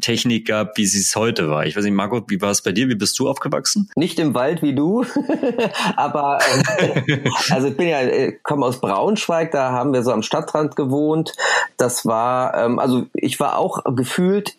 [0.00, 1.66] Technik gab, wie sie es heute war.
[1.66, 2.88] Ich weiß nicht, Marco, wie war es bei dir?
[2.88, 3.90] Wie bist du aufgewachsen?
[3.96, 5.04] Nicht im Wald wie du,
[5.96, 6.38] aber
[6.78, 7.18] äh,
[7.50, 11.32] also ich bin ja, äh, komme aus Braunschweig, da haben wir so am Stadtrand gewohnt.
[11.78, 14.56] Das war, ähm, also ich war auch gefühlt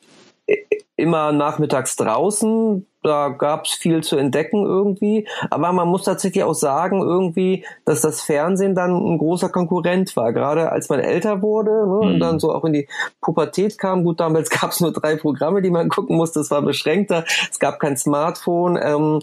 [0.95, 5.27] immer nachmittags draußen, da gab's viel zu entdecken irgendwie.
[5.49, 10.33] Aber man muss tatsächlich auch sagen, irgendwie, dass das Fernsehen dann ein großer Konkurrent war.
[10.33, 12.13] Gerade als man älter wurde ne, mhm.
[12.13, 12.87] und dann so auch in die
[13.21, 14.03] Pubertät kam.
[14.03, 16.39] Gut, damals gab's nur drei Programme, die man gucken musste.
[16.39, 17.23] Es war beschränkter.
[17.49, 18.77] Es gab kein Smartphone.
[18.81, 19.21] Ähm,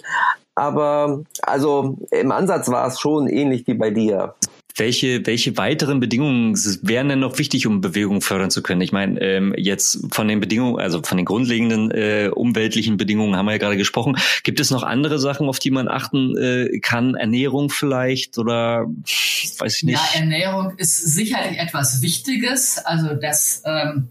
[0.54, 4.34] aber also im Ansatz war es schon ähnlich wie bei dir.
[4.76, 8.80] Welche, welche weiteren Bedingungen wären denn noch wichtig, um Bewegung fördern zu können?
[8.80, 13.46] Ich meine, ähm, jetzt von den Bedingungen, also von den grundlegenden äh, umweltlichen Bedingungen haben
[13.46, 14.16] wir ja gerade gesprochen.
[14.42, 17.14] Gibt es noch andere Sachen, auf die man achten äh, kann?
[17.14, 18.86] Ernährung vielleicht oder
[19.58, 20.00] weiß ich nicht?
[20.12, 22.78] Ja, Ernährung ist sicherlich etwas Wichtiges.
[22.78, 24.08] Also dass ähm,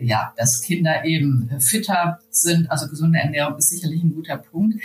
[0.00, 4.82] ja, dass Kinder eben fitter sind, also gesunde Ernährung ist sicherlich ein guter Punkt.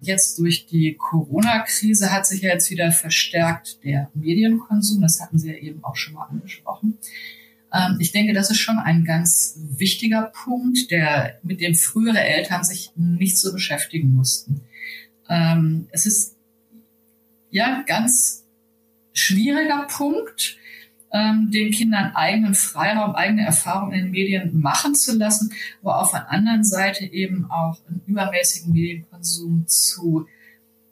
[0.00, 5.02] Jetzt durch die Corona-Krise hat sich ja jetzt wieder verstärkt der Medienkonsum.
[5.02, 6.98] Das hatten Sie ja eben auch schon mal angesprochen.
[7.72, 12.64] Ähm, ich denke, das ist schon ein ganz wichtiger Punkt, der, mit dem frühere Eltern
[12.64, 14.60] sich nicht so beschäftigen mussten.
[15.28, 16.36] Ähm, es ist
[17.50, 18.44] ja ganz
[19.12, 20.58] schwieriger Punkt,
[21.12, 26.10] ähm, den Kindern eigenen Freiraum, eigene Erfahrungen in den Medien machen zu lassen, aber auf
[26.10, 30.26] der anderen Seite eben auch einen übermäßigen Medienkonsum zu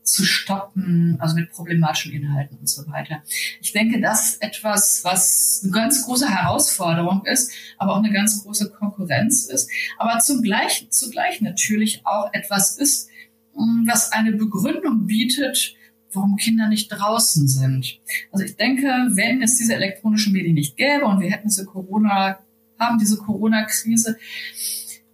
[0.07, 3.23] zu stoppen, also mit problematischen Inhalten und so weiter.
[3.61, 8.43] Ich denke, das ist etwas, was eine ganz große Herausforderung ist, aber auch eine ganz
[8.43, 13.09] große Konkurrenz ist, aber zugleich, zugleich natürlich auch etwas ist,
[13.87, 15.76] was eine Begründung bietet
[16.17, 18.01] warum Kinder nicht draußen sind.
[18.33, 22.39] Also ich denke, wenn es diese elektronischen Medien nicht gäbe und wir hätten diese Corona,
[22.79, 24.19] haben diese Corona-Krise,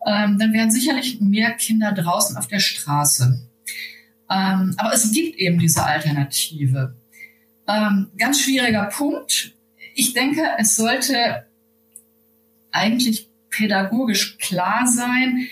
[0.06, 3.48] ähm, dann wären sicherlich mehr Kinder draußen auf der Straße.
[4.30, 6.96] Ähm, aber es gibt eben diese Alternative.
[7.68, 9.54] Ähm, ganz schwieriger Punkt.
[9.94, 11.46] Ich denke, es sollte
[12.70, 15.46] eigentlich pädagogisch klar sein,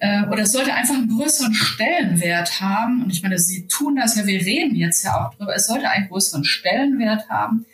[0.00, 3.02] äh, oder es sollte einfach einen größeren Stellenwert haben.
[3.02, 5.54] Und ich meine, Sie tun das ja, wir reden jetzt ja auch drüber.
[5.54, 7.66] Es sollte einen größeren Stellenwert haben,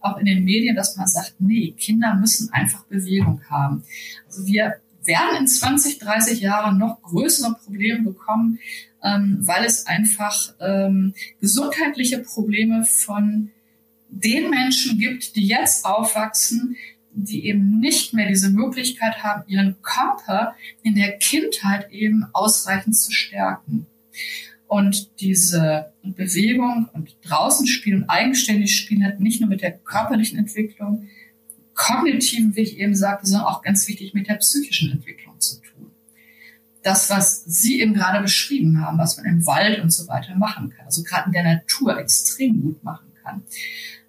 [0.00, 3.84] auch in den Medien, dass man sagt, nee, Kinder müssen einfach Bewegung haben.
[4.26, 8.58] Also wir werden in 20, 30 Jahren noch größere Probleme bekommen,
[9.02, 13.50] ähm, weil es einfach ähm, gesundheitliche Probleme von
[14.08, 16.76] den Menschen gibt, die jetzt aufwachsen,
[17.12, 23.12] die eben nicht mehr diese Möglichkeit haben, ihren Körper in der Kindheit eben ausreichend zu
[23.12, 23.86] stärken.
[24.66, 30.38] Und diese Bewegung und draußen spielen und eigenständig spielen hat nicht nur mit der körperlichen
[30.38, 31.08] Entwicklung,
[31.74, 35.90] kognitiven, wie ich eben sagte, sondern auch ganz wichtig mit der psychischen Entwicklung zu tun.
[36.82, 40.70] Das, was Sie eben gerade beschrieben haben, was man im Wald und so weiter machen
[40.70, 43.42] kann, also gerade in der Natur extrem gut machen kann,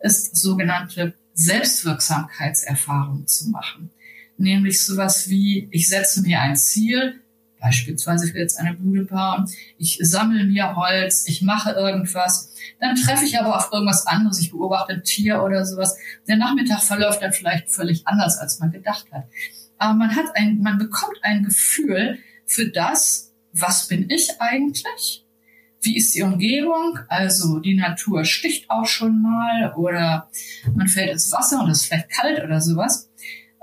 [0.01, 3.91] ist sogenannte Selbstwirksamkeitserfahrung zu machen.
[4.37, 7.21] Nämlich sowas wie, ich setze mir ein Ziel,
[7.59, 9.45] beispielsweise will jetzt eine Bude bauen,
[9.77, 14.51] ich sammle mir Holz, ich mache irgendwas, dann treffe ich aber auf irgendwas anderes, ich
[14.51, 15.95] beobachte ein Tier oder sowas.
[16.27, 19.25] Der Nachmittag verläuft dann vielleicht völlig anders, als man gedacht hat.
[19.77, 25.20] Aber man hat ein, man bekommt ein Gefühl für das, was bin ich eigentlich?
[25.81, 26.99] Wie ist die Umgebung?
[27.07, 30.29] Also die Natur sticht auch schon mal oder
[30.75, 33.09] man fällt ins Wasser und es ist vielleicht kalt oder sowas.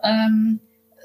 [0.02, 0.60] Ähm,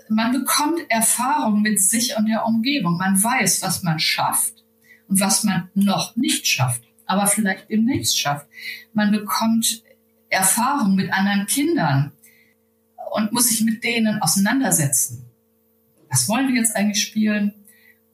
[0.10, 2.98] man bekommt Erfahrung mit sich und der Umgebung.
[2.98, 4.64] Man weiß, was man schafft
[5.08, 8.48] und was man noch nicht schafft, aber vielleicht demnächst schafft.
[8.94, 9.84] Man bekommt
[10.30, 12.12] Erfahrung mit anderen Kindern
[13.14, 15.26] und muss sich mit denen auseinandersetzen.
[16.10, 17.54] Was wollen wir jetzt eigentlich spielen?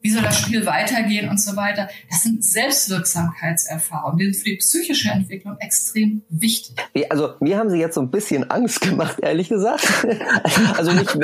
[0.02, 1.88] Wie soll das Spiel weitergehen und so weiter.
[2.08, 6.76] Das sind Selbstwirksamkeitserfahrungen, die sind für die psychische Entwicklung extrem wichtig.
[7.10, 9.86] Also mir haben sie jetzt so ein bisschen Angst gemacht, ehrlich gesagt.
[10.76, 11.16] Also nicht,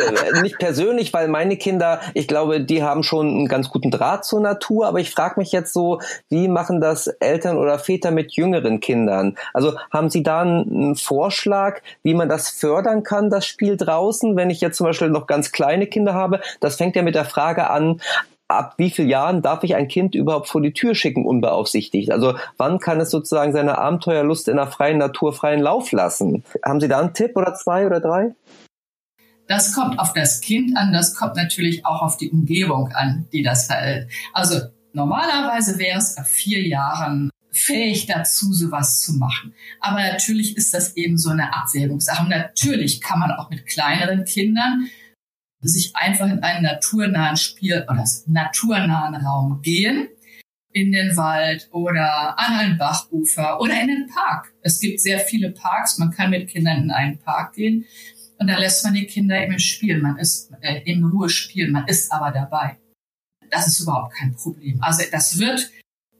[0.42, 4.40] nicht persönlich, weil meine Kinder, ich glaube, die haben schon einen ganz guten Draht zur
[4.40, 8.80] Natur, aber ich frage mich jetzt so, wie machen das Eltern oder Väter mit jüngeren
[8.80, 9.36] Kindern?
[9.54, 14.50] Also haben sie da einen Vorschlag, wie man das fördern kann, das Spiel draußen, wenn
[14.50, 16.40] ich jetzt zum Beispiel noch ganz kleine Kinder habe?
[16.60, 18.00] Das fängt ja mit der Frage an,
[18.48, 22.10] ab wie vielen Jahren darf ich ein Kind überhaupt vor die Tür schicken, unbeaufsichtigt?
[22.10, 26.44] Also wann kann es sozusagen seine Abenteuerlust in der freien Natur freien Lauf lassen?
[26.64, 28.34] Haben Sie da einen Tipp oder zwei oder drei?
[29.48, 33.42] Das kommt auf das Kind an, das kommt natürlich auch auf die Umgebung an, die
[33.42, 34.10] das verhält.
[34.32, 34.60] Also
[34.92, 39.54] normalerweise wäre es ab vier Jahren fähig dazu, sowas zu machen.
[39.80, 42.28] Aber natürlich ist das eben so eine Abwägungssache.
[42.28, 44.88] Natürlich kann man auch mit kleineren Kindern
[45.68, 50.08] sich einfach in einen naturnahen Spiel oder naturnahen Raum gehen,
[50.72, 54.52] in den Wald oder an ein Bachufer oder in den Park.
[54.62, 57.86] Es gibt sehr viele Parks, man kann mit Kindern in einen Park gehen
[58.38, 61.86] und da lässt man die Kinder eben spielen, man ist äh, in Ruhe spielen, man
[61.86, 62.78] ist aber dabei.
[63.50, 64.82] Das ist überhaupt kein Problem.
[64.82, 65.70] Also das wird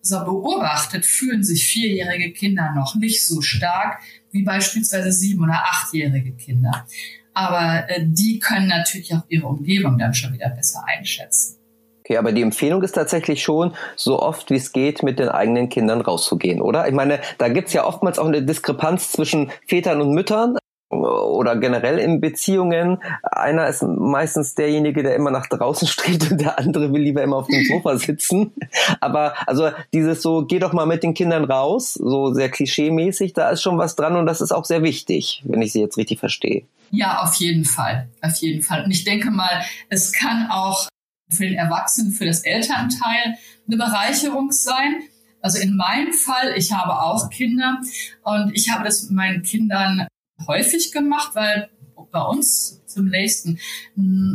[0.00, 6.32] so beobachtet, fühlen sich vierjährige Kinder noch nicht so stark wie beispielsweise sieben- oder achtjährige
[6.32, 6.86] Kinder.
[7.36, 11.58] Aber äh, die können natürlich auch ihre Umgebung dann schon wieder besser einschätzen.
[12.00, 15.68] Okay, aber die Empfehlung ist tatsächlich schon, so oft wie es geht, mit den eigenen
[15.68, 16.88] Kindern rauszugehen, oder?
[16.88, 20.56] Ich meine, da gibt's ja oftmals auch eine Diskrepanz zwischen Vätern und Müttern
[20.88, 22.98] oder generell in Beziehungen.
[23.22, 27.36] Einer ist meistens derjenige, der immer nach draußen strebt und der andere will lieber immer
[27.36, 28.52] auf dem Sofa sitzen.
[29.00, 33.50] Aber also dieses so, geh doch mal mit den Kindern raus, so sehr klischeemäßig, da
[33.50, 36.20] ist schon was dran und das ist auch sehr wichtig, wenn ich sie jetzt richtig
[36.20, 36.64] verstehe.
[36.90, 38.08] Ja, auf jeden Fall.
[38.22, 38.84] Auf jeden Fall.
[38.84, 40.86] Und ich denke mal, es kann auch
[41.28, 45.02] für den Erwachsenen, für das Elternteil eine Bereicherung sein.
[45.42, 47.78] Also in meinem Fall, ich habe auch Kinder
[48.22, 50.06] und ich habe das mit meinen Kindern
[50.46, 51.70] häufig gemacht, weil
[52.10, 53.58] bei uns zum nächsten,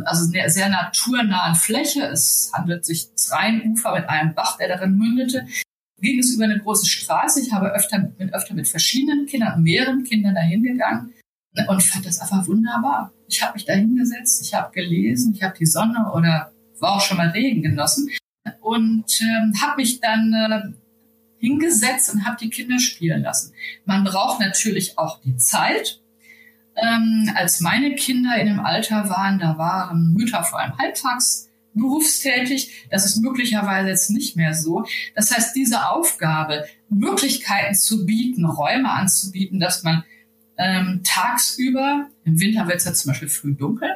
[0.04, 4.96] also einer sehr naturnahen Fläche, es handelt sich um Ufer mit einem Bach, der darin
[4.96, 5.46] mündete,
[6.00, 7.40] ging es über eine große Straße.
[7.40, 11.12] Ich habe öfter, bin öfter mit verschiedenen Kindern, mehreren Kindern dahin gegangen
[11.68, 13.12] und fand das einfach wunderbar.
[13.28, 17.00] Ich habe mich da hingesetzt, ich habe gelesen, ich habe die Sonne oder war auch
[17.00, 18.10] schon mal Regen genossen
[18.60, 20.72] und ähm, habe mich dann äh,
[21.42, 23.52] hingesetzt und habe die Kinder spielen lassen.
[23.84, 26.00] Man braucht natürlich auch die Zeit.
[26.76, 32.86] Ähm, als meine Kinder in dem Alter waren, da waren Mütter vor allem halbtags berufstätig.
[32.90, 34.84] Das ist möglicherweise jetzt nicht mehr so.
[35.14, 40.04] Das heißt, diese Aufgabe, Möglichkeiten zu bieten, Räume anzubieten, dass man
[40.58, 43.90] ähm, tagsüber, im Winter wird es ja zum Beispiel früh dunkel,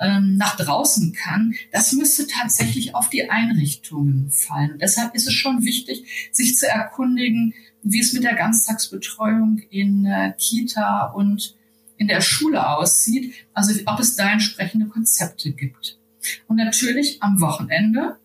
[0.00, 4.72] ähm, nach draußen kann, das müsste tatsächlich auf die Einrichtungen fallen.
[4.72, 10.06] Und deshalb ist es schon wichtig, sich zu erkundigen, wie es mit der Ganztagsbetreuung in
[10.06, 11.56] äh, Kita und
[11.96, 15.98] in der Schule aussieht, also ob es da entsprechende Konzepte gibt.
[16.46, 18.18] Und natürlich am Wochenende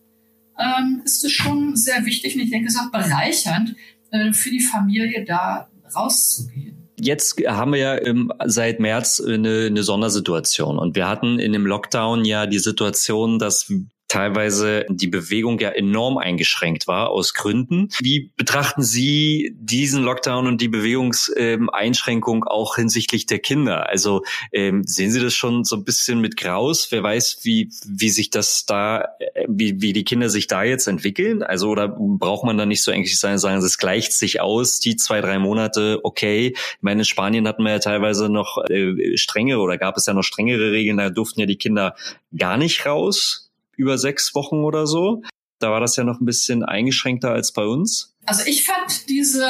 [0.60, 3.76] ähm, ist es schon sehr wichtig und ich denke, es ist auch bereichernd
[4.12, 9.84] äh, für die Familie da rauszugehen jetzt haben wir ja im, seit März eine, eine
[9.84, 10.80] Sondersituation.
[10.80, 13.72] Und wir hatten in dem Lockdown ja die Situation, dass
[14.14, 17.90] teilweise die Bewegung ja enorm eingeschränkt war aus Gründen.
[18.00, 23.90] Wie betrachten Sie diesen Lockdown und die Bewegungseinschränkung auch hinsichtlich der Kinder?
[23.90, 26.92] Also ähm, sehen Sie das schon so ein bisschen mit Graus?
[26.92, 30.88] Wer weiß, wie, wie sich das da, äh, wie, wie die Kinder sich da jetzt
[30.88, 31.42] entwickeln?
[31.42, 34.96] Also oder braucht man da nicht so eigentlich sein, sagen, es gleicht sich aus, die
[34.96, 36.54] zwei, drei Monate, okay.
[36.56, 40.14] Ich meine, in Spanien hatten wir ja teilweise noch äh, strengere oder gab es ja
[40.14, 41.96] noch strengere Regeln, da durften ja die Kinder
[42.38, 43.43] gar nicht raus,
[43.76, 45.24] über sechs Wochen oder so.
[45.60, 48.16] Da war das ja noch ein bisschen eingeschränkter als bei uns.
[48.26, 49.50] Also ich fand diese,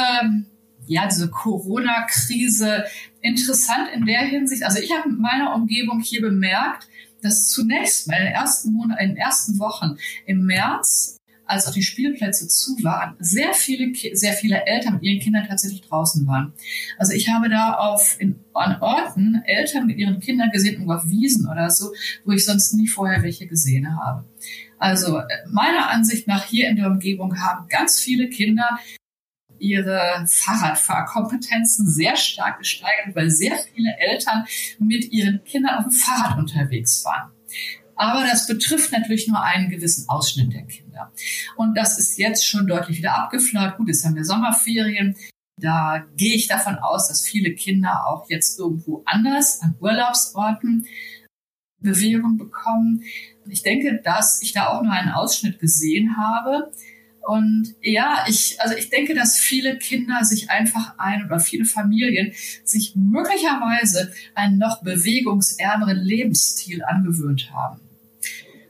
[0.86, 2.84] ja, diese Corona-Krise
[3.20, 4.64] interessant in der Hinsicht.
[4.64, 6.88] Also ich habe in meiner Umgebung hier bemerkt,
[7.22, 11.16] dass zunächst mal in den ersten Monaten, in den ersten Wochen im März
[11.54, 15.82] als auch die Spielplätze zu waren, sehr viele, sehr viele Eltern mit ihren Kindern tatsächlich
[15.82, 16.52] draußen waren.
[16.98, 21.08] Also ich habe da auf, in, an Orten Eltern mit ihren Kindern gesehen, irgendwo auf
[21.08, 21.92] Wiesen oder so,
[22.24, 24.24] wo ich sonst nie vorher welche gesehen habe.
[24.78, 28.78] Also meiner Ansicht nach hier in der Umgebung haben ganz viele Kinder
[29.58, 34.44] ihre Fahrradfahrkompetenzen sehr stark gesteigert, weil sehr viele Eltern
[34.78, 37.33] mit ihren Kindern auf dem Fahrrad unterwegs waren.
[37.96, 41.12] Aber das betrifft natürlich nur einen gewissen Ausschnitt der Kinder.
[41.56, 43.76] Und das ist jetzt schon deutlich wieder abgeflaut.
[43.76, 45.16] Gut, jetzt haben wir Sommerferien.
[45.60, 50.86] Da gehe ich davon aus, dass viele Kinder auch jetzt irgendwo anders an Urlaubsorten
[51.78, 53.04] Bewegung bekommen.
[53.48, 56.72] Ich denke, dass ich da auch nur einen Ausschnitt gesehen habe.
[57.26, 62.32] Und ja, ich, also ich denke, dass viele Kinder sich einfach ein oder viele Familien
[62.64, 67.83] sich möglicherweise einen noch bewegungsärmeren Lebensstil angewöhnt haben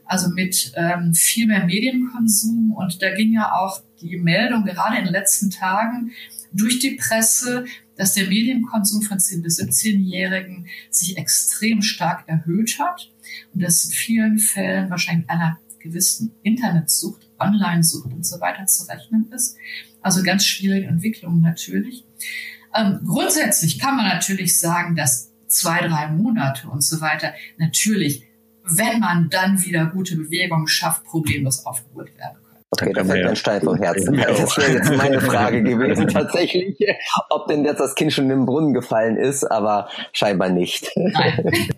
[0.05, 2.71] also mit ähm, viel mehr Medienkonsum.
[2.71, 6.11] Und da ging ja auch die Meldung gerade in den letzten Tagen
[6.51, 7.65] durch die Presse,
[7.97, 13.11] dass der Medienkonsum von 10 bis 17-Jährigen sich extrem stark erhöht hat
[13.53, 19.31] und dass in vielen Fällen wahrscheinlich einer gewissen Internetsucht, Online-Sucht und so weiter zu rechnen
[19.31, 19.57] ist.
[20.01, 22.05] Also ganz schwierige Entwicklungen natürlich.
[22.75, 28.23] Ähm, grundsätzlich kann man natürlich sagen, dass zwei, drei Monate und so weiter natürlich
[28.67, 32.63] wenn man dann wieder gute Bewegungen schafft, problemlos aufgeholt werden können.
[32.71, 34.17] Okay, das fällt ein Stein vom Herzen.
[34.17, 36.77] Das wäre jetzt meine Frage gewesen tatsächlich,
[37.29, 40.89] ob denn jetzt das Kind schon im Brunnen gefallen ist, aber scheinbar nicht.
[40.95, 41.51] Nein.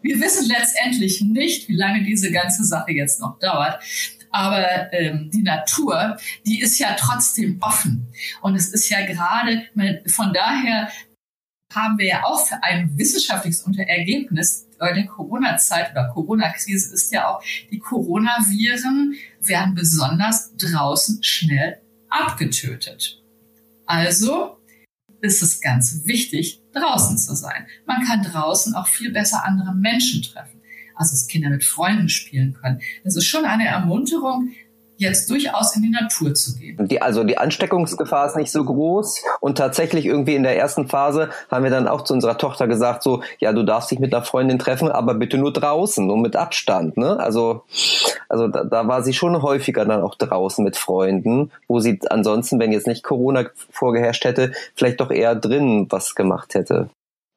[0.00, 3.82] Wir wissen letztendlich nicht, wie lange diese ganze Sache jetzt noch dauert.
[4.30, 8.08] Aber ähm, die Natur, die ist ja trotzdem offen.
[8.42, 9.62] Und es ist ja gerade,
[10.08, 10.88] von daher
[11.74, 17.42] haben wir ja auch für ein wissenschaftliches Ergebnis der Corona-Zeit oder Corona-Krise ist ja auch,
[17.70, 23.22] die Coronaviren werden besonders draußen schnell abgetötet.
[23.86, 24.58] Also
[25.20, 27.66] ist es ganz wichtig, draußen zu sein.
[27.86, 30.60] Man kann draußen auch viel besser andere Menschen treffen.
[30.94, 32.80] Also dass Kinder mit Freunden spielen können.
[33.04, 34.52] Das ist schon eine Ermunterung,
[34.98, 36.88] jetzt durchaus in die Natur zu gehen.
[36.88, 41.30] Die, also die Ansteckungsgefahr ist nicht so groß und tatsächlich irgendwie in der ersten Phase
[41.50, 44.24] haben wir dann auch zu unserer Tochter gesagt so, ja, du darfst dich mit einer
[44.24, 47.18] Freundin treffen, aber bitte nur draußen und mit Abstand, ne?
[47.18, 47.64] Also,
[48.28, 52.58] also da, da war sie schon häufiger dann auch draußen mit Freunden, wo sie ansonsten,
[52.58, 56.88] wenn jetzt nicht Corona vorgeherrscht hätte, vielleicht doch eher drin was gemacht hätte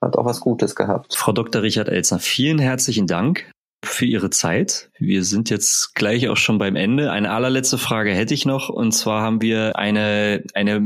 [0.02, 1.14] hat auch was Gutes gehabt.
[1.14, 1.62] Frau Dr.
[1.62, 3.52] Richard Elzner, vielen herzlichen Dank
[3.84, 4.90] für Ihre Zeit.
[5.00, 7.12] Wir sind jetzt gleich auch schon beim Ende.
[7.12, 8.70] Eine allerletzte Frage hätte ich noch.
[8.70, 10.80] Und zwar haben wir eine, eine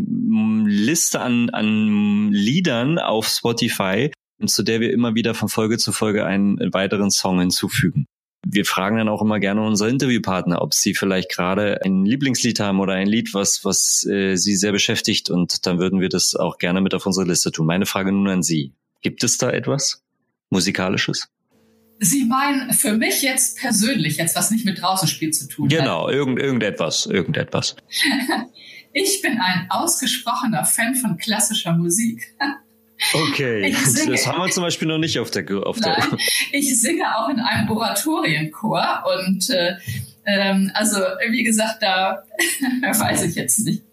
[0.65, 4.12] Liste an, an Liedern auf Spotify,
[4.45, 8.06] zu der wir immer wieder von Folge zu Folge einen weiteren Song hinzufügen.
[8.45, 12.82] Wir fragen dann auch immer gerne unsere Interviewpartner, ob sie vielleicht gerade ein Lieblingslied haben
[12.82, 15.29] oder ein Lied, was, was äh, sie sehr beschäftigt.
[15.29, 17.65] Und dann würden wir das auch gerne mit auf unsere Liste tun.
[17.65, 18.73] Meine Frage nun an Sie.
[19.01, 20.03] Gibt es da etwas
[20.49, 21.29] Musikalisches?
[21.99, 25.84] Sie meinen für mich jetzt persönlich, jetzt was nicht mit draußen Spiel zu tun genau,
[25.84, 25.86] hat.
[25.86, 27.75] Genau, irgend, irgendetwas, irgendetwas.
[28.93, 32.36] ich bin ein ausgesprochener Fan von klassischer Musik.
[33.13, 33.75] Okay,
[34.08, 35.43] das haben wir zum Beispiel noch nicht auf der.
[35.67, 36.19] Auf Nein, der
[36.53, 39.75] ich singe auch in einem Oratorienchor und äh,
[40.25, 42.23] ähm, also wie gesagt, da
[42.82, 43.84] weiß ich jetzt nicht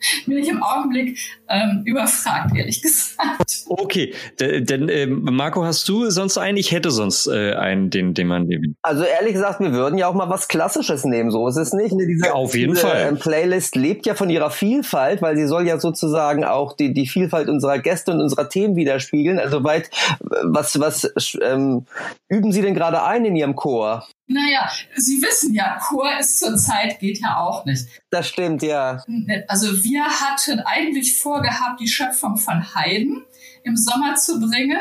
[0.26, 3.64] bin ich im Augenblick ähm, überfragt, ehrlich gesagt.
[3.66, 6.56] Okay, denn äh, Marco, hast du sonst einen?
[6.56, 8.76] Ich hätte sonst äh, einen, den, den man nehmen.
[8.82, 11.92] Also ehrlich gesagt, wir würden ja auch mal was Klassisches nehmen, so ist es nicht.
[11.92, 12.06] Ne?
[12.06, 13.08] Diese, ja, auf jeden diese, Fall.
[13.08, 17.06] Ähm, Playlist lebt ja von ihrer Vielfalt, weil sie soll ja sozusagen auch die, die
[17.06, 19.38] Vielfalt unserer Gäste und unserer Themen widerspiegeln.
[19.38, 21.12] Also weit, was, was
[21.42, 21.86] ähm,
[22.28, 24.06] üben Sie denn gerade ein in Ihrem Chor?
[24.28, 27.86] Naja, Sie wissen ja, Chor ist zur Zeit geht ja auch nicht.
[28.10, 29.02] Das stimmt, ja.
[29.48, 33.24] Also wir hatten eigentlich vorgehabt, die Schöpfung von Haydn
[33.64, 34.80] im Sommer zu bringen.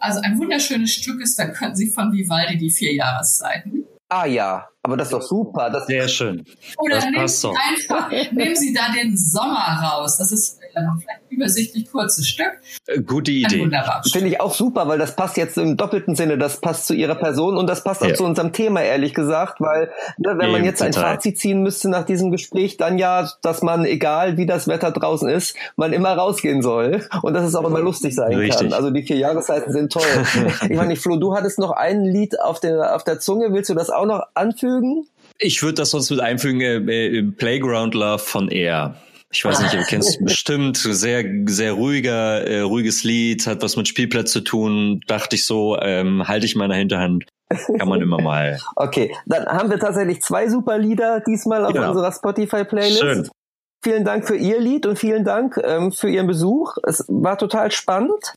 [0.00, 3.84] Also ein wunderschönes Stück ist, da können Sie von Vivaldi die vier Jahreszeiten.
[4.08, 5.68] Ah ja, Aber das ist doch super.
[5.68, 6.44] Das Sehr schön.
[6.78, 10.16] Oder das nehmen Sie einfach, nehmen Sie da den Sommer raus.
[10.16, 12.52] Das ist vielleicht ein übersichtlich kurzes Stück.
[12.86, 13.70] Äh, Gute Ein Idee.
[14.12, 16.38] Finde ich auch super, weil das passt jetzt im doppelten Sinne.
[16.38, 18.14] Das passt zu ihrer Person und das passt auch Ja.
[18.14, 21.14] zu unserem Thema, ehrlich gesagt, weil ne, wenn man Eben, jetzt ein total.
[21.14, 25.28] Fazit ziehen müsste nach diesem Gespräch, dann ja, dass man, egal wie das Wetter draußen
[25.28, 28.70] ist, man immer rausgehen soll und dass es auch immer lustig sein Richtig.
[28.70, 28.72] kann.
[28.72, 30.02] Also die vier Jahreszeiten sind toll.
[30.70, 33.52] ich meine, Flo, du hattest noch ein Lied auf der, auf der Zunge.
[33.52, 34.22] Willst du das auch noch
[34.76, 35.06] anfügen?
[35.38, 38.96] Ich würde das sonst mit einfügen, äh, äh, Playground Love von Air.
[39.32, 40.76] Ich weiß nicht, du kennst es bestimmt.
[40.78, 45.00] Sehr, sehr ruhiger, äh, ruhiges Lied, hat was mit Spielplatz zu tun.
[45.08, 47.24] Dachte ich so, ähm, halte ich in meiner Hinterhand.
[47.78, 48.58] Kann man immer mal.
[48.76, 51.90] Okay, dann haben wir tatsächlich zwei super Lieder diesmal auf Genau.
[51.90, 53.00] unserer Spotify-Playlist.
[53.00, 53.28] Schön.
[53.84, 56.76] Vielen Dank für Ihr Lied und vielen Dank ähm, für Ihren Besuch.
[56.84, 58.34] Es war total spannend.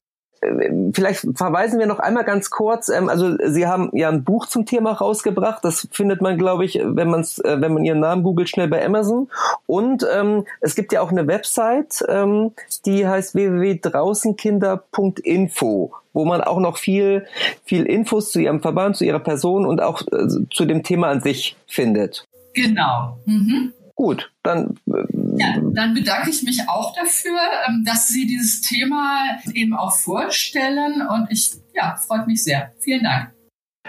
[0.93, 2.87] Vielleicht verweisen wir noch einmal ganz kurz.
[2.89, 5.65] Ähm, also Sie haben ja ein Buch zum Thema rausgebracht.
[5.65, 8.83] Das findet man, glaube ich, wenn man äh, wenn man Ihren Namen googelt, schnell bei
[8.85, 9.29] Amazon.
[9.67, 12.51] Und ähm, es gibt ja auch eine Website, ähm,
[12.85, 17.25] die heißt www.draußenkinder.info, wo man auch noch viel
[17.65, 21.21] viel Infos zu Ihrem Verband, zu Ihrer Person und auch äh, zu dem Thema an
[21.21, 22.25] sich findet.
[22.53, 23.17] Genau.
[23.25, 23.73] Mhm.
[23.99, 25.03] Gut, dann äh,
[25.35, 27.37] Ja, dann bedanke ich mich auch dafür,
[27.67, 32.71] ähm, dass Sie dieses Thema eben auch vorstellen und ich, ja, freut mich sehr.
[32.79, 33.33] Vielen Dank.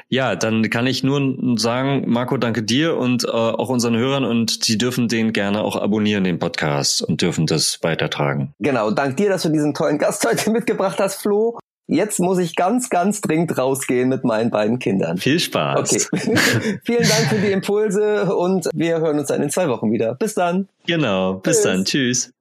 [0.09, 4.67] Ja, dann kann ich nur sagen, Marco, danke dir und äh, auch unseren Hörern und
[4.67, 8.53] die dürfen den gerne auch abonnieren, den Podcast und dürfen das weitertragen.
[8.59, 11.57] Genau, dank dir, dass du diesen tollen Gast heute mitgebracht hast, Flo.
[11.93, 15.19] Jetzt muss ich ganz, ganz dringend rausgehen mit meinen beiden Kindern.
[15.19, 16.09] Viel Spaß.
[16.13, 16.29] Okay.
[16.85, 20.15] Vielen Dank für die Impulse und wir hören uns dann in zwei Wochen wieder.
[20.15, 20.69] Bis dann.
[20.87, 21.35] Genau.
[21.35, 21.63] Bis Tschüss.
[21.65, 21.85] dann.
[21.85, 22.33] Tschüss.